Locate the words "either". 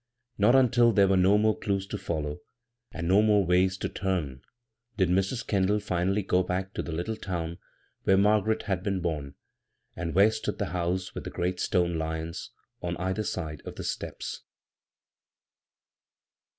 12.97-13.21